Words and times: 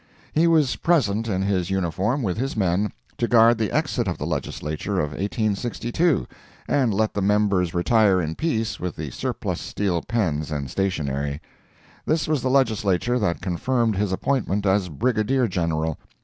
He 0.33 0.47
was 0.47 0.77
present 0.77 1.27
in 1.27 1.43
his 1.43 1.69
uniform 1.69 2.23
with 2.23 2.35
his 2.35 2.57
men, 2.57 2.91
to 3.19 3.27
guard 3.27 3.59
the 3.59 3.71
exit 3.71 4.07
of 4.07 4.17
the 4.17 4.25
Legislature 4.25 4.95
of 4.97 5.11
1862, 5.11 6.25
and 6.67 6.91
let 6.91 7.13
the 7.13 7.21
members 7.21 7.75
retire 7.75 8.19
in 8.19 8.33
peace 8.33 8.79
with 8.79 8.95
the 8.95 9.11
surplus 9.11 9.61
steel 9.61 10.01
pens 10.01 10.49
and 10.49 10.71
stationery. 10.71 11.39
This 12.03 12.27
was 12.27 12.41
the 12.41 12.49
Legislature 12.49 13.19
that 13.19 13.41
confirmed 13.41 13.95
his 13.95 14.11
appointment 14.11 14.65
as 14.65 14.89
Brigadier 14.89 15.47
General. 15.47 15.99